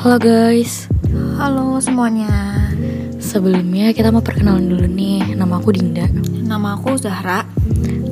Halo 0.00 0.16
guys, 0.16 0.88
Halo 1.36 1.76
semuanya, 1.76 2.32
sebelumnya 3.20 3.92
kita 3.92 4.08
mau 4.08 4.24
perkenalan 4.24 4.64
dulu 4.64 4.88
nih. 4.88 5.36
Nama 5.36 5.60
aku 5.60 5.76
Dinda. 5.76 6.08
nama 6.40 6.72
aku 6.72 6.96
Zahra. 6.96 7.44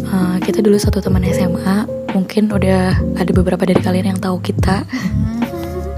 Uh, 0.04 0.36
kita 0.44 0.60
dulu 0.60 0.76
satu 0.76 1.00
teman 1.00 1.24
SMA. 1.32 1.88
Mungkin 2.12 2.52
udah 2.52 2.92
ada 2.92 3.32
beberapa 3.32 3.64
dari 3.64 3.80
kalian 3.80 4.12
yang 4.12 4.20
tahu 4.20 4.36
kita. 4.44 4.84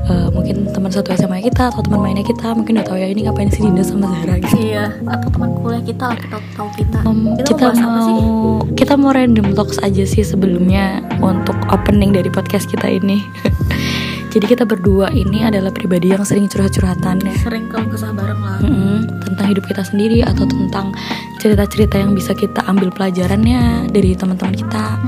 Uh, 0.06 0.30
mungkin 0.30 0.70
teman 0.70 0.94
satu 0.94 1.10
SMA 1.10 1.42
kita 1.42 1.74
atau 1.74 1.82
teman 1.82 2.06
mainnya 2.06 2.22
kita 2.22 2.54
mungkin 2.54 2.78
udah 2.78 2.86
tahu 2.86 2.98
ya 3.02 3.10
ini 3.10 3.26
ngapain 3.26 3.50
sih 3.50 3.58
Dinda 3.58 3.82
sama 3.82 4.14
Zahra 4.14 4.38
gitu. 4.46 4.62
Iya, 4.62 4.94
atau 5.10 5.26
teman 5.26 5.58
kuliah 5.58 5.82
kita 5.82 6.06
kita 6.14 6.38
tahu 6.54 6.68
kita. 6.78 6.98
Um, 7.02 7.34
kita, 7.34 7.50
kita 7.50 7.66
mau 7.82 7.90
mau 7.90 8.14
kita 8.78 8.94
mau 8.94 9.10
random 9.10 9.58
talks 9.58 9.82
aja 9.82 10.06
sih 10.06 10.22
sebelumnya 10.22 11.02
untuk 11.18 11.58
opening 11.74 12.14
dari 12.14 12.30
podcast 12.30 12.70
kita 12.70 12.86
ini. 12.86 13.26
Jadi 14.30 14.46
kita 14.46 14.62
berdua 14.62 15.10
ini 15.10 15.42
adalah 15.42 15.74
pribadi 15.74 16.14
yang 16.14 16.22
sering 16.22 16.46
curhat-curhatan 16.46 17.18
ya. 17.26 17.34
Sering 17.42 17.66
kalau 17.66 17.90
kesah 17.90 18.14
bareng 18.14 18.38
lah. 18.38 18.62
Mm-mm, 18.62 19.26
tentang 19.26 19.46
hidup 19.50 19.66
kita 19.66 19.82
sendiri 19.82 20.22
atau 20.22 20.46
tentang 20.46 20.94
cerita-cerita 21.42 21.98
yang 21.98 22.14
bisa 22.14 22.30
kita 22.30 22.62
ambil 22.70 22.94
pelajarannya 22.94 23.90
dari 23.90 24.14
teman-teman 24.14 24.54
kita. 24.54 25.02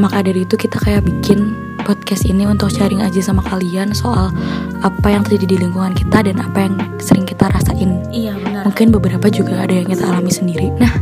Maka 0.00 0.24
dari 0.24 0.48
itu 0.48 0.56
kita 0.56 0.80
kayak 0.80 1.04
bikin 1.04 1.52
podcast 1.84 2.24
ini 2.24 2.48
untuk 2.48 2.72
sharing 2.72 3.04
aja 3.04 3.20
sama 3.20 3.44
kalian 3.44 3.92
soal 3.92 4.32
apa 4.80 5.12
yang 5.12 5.20
terjadi 5.26 5.52
di 5.52 5.56
lingkungan 5.68 5.92
kita 5.92 6.24
dan 6.24 6.40
apa 6.40 6.58
yang 6.64 6.74
sering 7.02 7.28
kita 7.28 7.52
rasain. 7.52 8.00
Iya 8.08 8.38
benar. 8.40 8.64
Mungkin 8.64 8.88
beberapa 8.96 9.28
juga 9.28 9.60
ada 9.60 9.76
yang 9.76 9.92
kita 9.92 10.08
alami 10.08 10.32
sendiri. 10.32 10.72
Nah, 10.80 10.94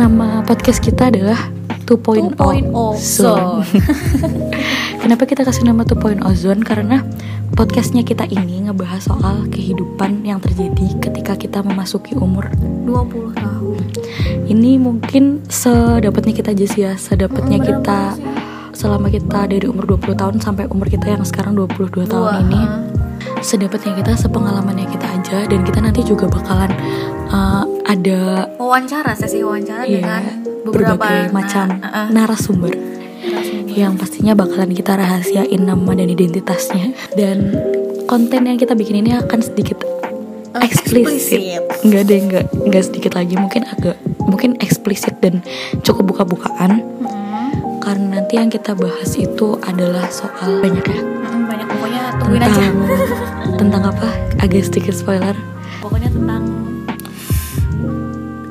nama 0.00 0.40
podcast 0.40 0.80
kita 0.80 1.12
adalah 1.12 1.36
2.0 1.86 2.34
2.0 2.34 2.98
Zone. 2.98 3.62
Kenapa 5.02 5.22
kita 5.22 5.46
kasih 5.46 5.70
nama 5.70 5.86
2.0 5.86 6.18
Zone? 6.34 6.66
Karena 6.66 7.06
podcastnya 7.54 8.02
kita 8.02 8.26
ini 8.26 8.66
ngebahas 8.66 9.06
soal 9.06 9.46
kehidupan 9.46 10.26
yang 10.26 10.42
terjadi 10.42 10.98
ketika 10.98 11.38
kita 11.38 11.62
memasuki 11.62 12.18
umur 12.18 12.50
20 12.58 13.38
tahun. 13.38 13.78
ini 14.50 14.82
mungkin 14.82 15.46
sedapatnya 15.46 16.34
kita 16.34 16.54
aja 16.54 16.66
sih 16.66 16.82
ya 16.86 16.94
sedapatnya 16.98 17.58
kita 17.62 18.14
selama 18.74 19.10
kita 19.10 19.46
dari 19.46 19.66
umur 19.66 19.96
20 19.96 20.18
tahun 20.18 20.36
sampai 20.42 20.66
umur 20.70 20.90
kita 20.90 21.14
yang 21.14 21.22
sekarang 21.22 21.54
22 21.54 22.06
tahun 22.06 22.10
Dua, 22.10 22.42
ini. 22.42 22.62
Sedapatnya 23.44 23.92
kita 24.00 24.12
sepengalamannya 24.16 24.86
kita 24.88 25.06
aja 25.06 25.38
dan 25.48 25.60
kita 25.64 25.78
nanti 25.80 26.00
juga 26.04 26.26
bakalan 26.28 26.72
uh, 27.30 27.64
ada 27.86 28.50
Wawancara 28.56 29.14
sesi 29.14 29.44
wawancara 29.44 29.86
ya, 29.86 30.00
dengan 30.00 30.22
beberapa 30.66 30.98
berbagai 30.98 31.32
macam 31.32 31.66
nah, 31.78 32.06
uh, 32.06 32.08
narasumber 32.10 32.72
yang 33.76 34.00
pastinya 34.00 34.32
bakalan 34.32 34.72
kita 34.72 34.96
rahasiain 34.96 35.60
nama 35.60 35.92
dan 35.92 36.08
identitasnya. 36.08 36.96
Dan 37.12 37.52
konten 38.08 38.48
yang 38.48 38.56
kita 38.56 38.72
bikin 38.72 39.04
ini 39.04 39.12
akan 39.20 39.44
sedikit 39.44 39.84
Eh, 40.56 40.64
eksplisit. 40.64 41.60
nggak 41.84 42.02
deh 42.08 42.20
nggak 42.32 42.44
nggak 42.72 42.84
sedikit 42.88 43.12
lagi 43.12 43.36
mungkin 43.36 43.68
agak 43.68 43.96
mungkin 44.24 44.56
eksplisit 44.56 45.20
dan 45.20 45.44
cukup 45.84 46.16
buka-bukaan. 46.16 46.80
Hmm. 46.80 47.52
karena 47.86 48.18
nanti 48.18 48.34
yang 48.34 48.50
kita 48.50 48.74
bahas 48.74 49.14
itu 49.14 49.62
adalah 49.62 50.10
soal 50.10 50.58
banyak 50.58 50.82
ya. 50.90 51.00
Mm, 51.06 51.06
pokoknya 51.06 51.35
tungguin 52.26 52.42
aja. 52.42 52.66
tentang 53.56 53.82
apa 53.86 54.08
agak 54.38 54.62
sedikit 54.62 54.92
spoiler 54.92 55.32
Pokoknya 55.78 56.10
tentang 56.10 56.42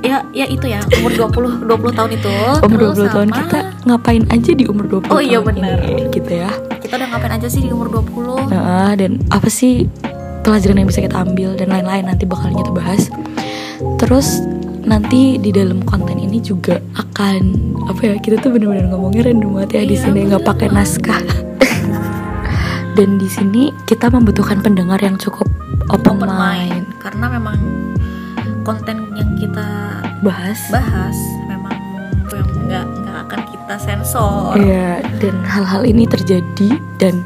ya 0.01 0.21
ya 0.31 0.45
itu 0.45 0.65
ya 0.65 0.79
umur 0.95 1.11
20 1.11 1.65
20 1.65 1.91
tahun 1.91 2.09
itu 2.13 2.33
umur 2.61 2.77
terus 2.79 2.97
20 3.01 3.09
tahun 3.11 3.27
sama- 3.27 3.39
kita 3.41 3.59
ngapain 3.85 4.23
aja 4.29 4.51
di 4.53 4.63
umur 4.65 4.85
20 4.87 5.09
Oh 5.09 5.19
iya, 5.19 5.37
tahun 5.39 5.45
benar. 5.51 5.77
ini 5.83 6.03
gitu 6.09 6.31
ya 6.31 6.49
kita 6.77 6.93
udah 6.95 7.07
ngapain 7.09 7.33
aja 7.33 7.47
sih 7.47 7.59
di 7.59 7.69
umur 7.69 7.87
20 7.91 8.47
Nah, 8.47 8.93
dan 8.93 9.19
apa 9.27 9.49
sih 9.49 9.89
pelajaran 10.39 10.77
yang 10.77 10.87
bisa 10.87 11.01
kita 11.01 11.17
ambil 11.19 11.53
dan 11.53 11.67
lain-lain 11.67 12.05
nanti 12.05 12.23
bakalan 12.23 12.53
kita 12.53 12.69
bahas. 12.71 13.09
Terus 13.97 14.45
nanti 14.79 15.35
di 15.35 15.49
dalam 15.49 15.81
konten 15.81 16.13
ini 16.15 16.37
juga 16.37 16.77
akan 16.93 17.41
apa 17.89 18.01
ya 18.03 18.15
kita 18.15 18.37
tuh 18.39 18.53
bener-bener 18.53 18.85
ngomongnya 18.87 19.25
random 19.25 19.57
banget 19.57 19.69
ya 19.71 19.83
di 19.83 19.89
Iya, 19.91 20.01
sini 20.03 20.19
nggak 20.23 20.45
pakai 20.45 20.67
naskah. 20.69 21.21
Dan 22.95 23.19
di 23.19 23.27
sini 23.27 23.75
kita 23.85 24.07
membutuhkan 24.07 24.63
pendengar 24.63 24.97
yang 25.03 25.19
cukup 25.19 25.45
open, 25.91 26.15
open 26.17 26.31
mind. 26.31 26.39
mind 26.39 26.85
karena 27.03 27.25
memang 27.27 27.57
konten 28.63 29.13
yang 29.13 29.31
kita 29.37 29.67
bahas. 30.23 30.57
bahas 30.71 31.13
memang 31.45 31.75
yang 32.33 32.49
nggak 32.65 32.85
nggak 33.03 33.17
akan 33.29 33.41
kita 33.51 33.75
sensor 33.77 34.57
Iya, 34.57 35.03
dan 35.21 35.35
hal-hal 35.45 35.85
ini 35.85 36.07
terjadi 36.07 36.79
dan 36.97 37.21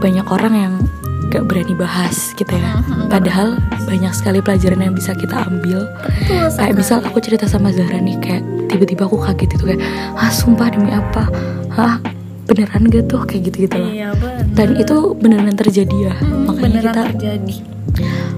banyak 0.00 0.26
orang 0.26 0.54
yang 0.54 0.74
gak 1.26 1.42
berani 1.50 1.74
bahas 1.74 2.32
gitu 2.38 2.54
ya. 2.54 2.78
Mhm, 2.86 3.10
Padahal 3.10 3.58
banyak 3.82 4.12
sekali 4.14 4.38
pelajaran 4.38 4.78
yang 4.78 4.94
bisa 4.94 5.10
kita 5.10 5.42
ambil. 5.50 5.82
Betul 6.06 6.46
Kayak 6.54 6.74
misal 6.78 6.98
aku 7.02 7.18
cerita 7.18 7.50
sama 7.50 7.74
Zahra 7.74 7.98
nih 7.98 8.14
kayak 8.22 8.42
tiba-tiba 8.70 9.10
aku 9.10 9.18
kaget 9.18 9.58
itu 9.58 9.74
kayak, 9.74 9.82
ah 10.14 10.30
sumpah 10.30 10.70
demi 10.70 10.94
apa? 10.94 11.26
Hah 11.74 11.98
beneran 12.46 12.82
gak 12.86 13.04
tuh 13.06 13.20
kayak 13.22 13.50
gitu-gitu 13.50 13.76
loh. 13.76 13.90
iya 13.90 14.10
benar 14.14 14.42
Dan 14.54 14.68
itu 14.78 14.96
beneran 15.14 15.54
terjadi 15.54 15.96
ya. 16.00 16.14
Hmm, 16.16 16.46
Makanya 16.46 16.62
beneran 16.80 16.84
kita 16.86 17.02
terjadi 17.12 17.56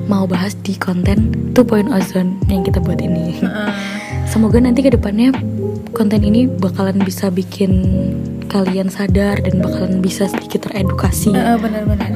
mau 0.08 0.24
bahas 0.24 0.56
di 0.56 0.72
konten 0.74 1.34
2.0 1.52 1.90
Ozone 1.90 2.38
yang 2.46 2.62
kita 2.62 2.78
buat 2.78 2.96
ini. 2.98 3.42
Semoga 4.24 4.56
nanti 4.56 4.80
ke 4.80 4.88
depannya 4.88 5.34
konten 5.90 6.22
ini 6.22 6.46
bakalan 6.46 6.96
bisa 7.00 7.28
bikin 7.28 7.84
kalian 8.46 8.88
sadar 8.88 9.36
dan 9.36 9.60
bakalan 9.60 10.00
bisa 10.00 10.24
sedikit 10.24 10.64
teredukasi. 10.64 11.34
Heeh, 11.34 11.56
benar-benar 11.58 12.12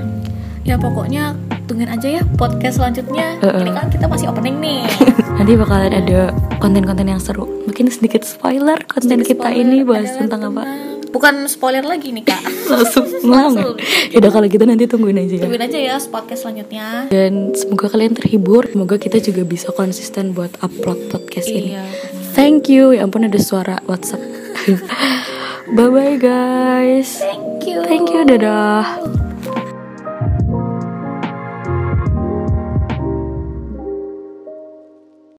ya 0.62 0.78
pokoknya 0.78 1.34
tungguin 1.66 1.90
aja 1.90 2.06
ya 2.06 2.22
podcast 2.38 2.78
selanjutnya 2.78 3.34
Heeh. 3.42 3.66
ini 3.66 3.70
kan 3.74 3.90
kita 3.90 4.06
masih 4.06 4.30
opening 4.30 4.62
nih 4.62 4.86
Nanti 5.42 5.58
bakalan 5.58 5.90
ada 5.90 6.30
konten-konten 6.62 7.10
yang 7.10 7.18
seru. 7.18 7.50
Mungkin 7.66 7.90
sedikit 7.90 8.22
spoiler 8.22 8.78
konten 8.86 9.18
Sedikit 9.18 9.42
kita 9.42 9.50
spoiler 9.50 9.58
ini 9.58 9.78
bahas 9.82 10.14
tentang 10.14 10.54
apa? 10.54 10.62
Bukan 11.12 11.46
spoiler 11.46 11.84
lagi 11.84 12.10
nih 12.10 12.24
kak 12.24 12.40
Langsung 12.72 13.06
ngomong 13.20 13.28
ya. 13.28 13.36
Langsung. 13.52 13.74
Yaudah 14.16 14.30
kalau 14.32 14.46
gitu 14.48 14.64
nanti 14.64 14.84
tungguin 14.88 15.20
aja 15.20 15.34
ya. 15.36 15.42
tungguin 15.44 15.64
aja 15.64 15.78
ya 15.78 15.96
podcast 16.02 16.40
selanjutnya 16.42 16.86
Dan 17.12 17.52
semoga 17.52 17.92
kalian 17.92 18.16
terhibur. 18.16 18.64
Semoga 18.66 18.96
kita 18.96 19.20
juga 19.20 19.44
bisa 19.44 19.68
konsisten 19.70 20.32
buat 20.32 20.56
upload 20.60 21.12
podcast 21.12 21.46
ini. 21.46 21.76
iya 21.76 21.84
Thank 22.32 22.72
you. 22.72 22.96
Ya 22.96 23.04
ampun 23.04 23.28
ada 23.28 23.36
suara 23.36 23.78
WhatsApp. 23.84 24.24
Bye 25.76 25.88
bye 25.88 26.16
guys. 26.16 27.20
thank 27.20 27.68
you 27.68 27.84
Thank 27.84 28.08
you. 28.10 28.24
Dadah. 28.24 29.21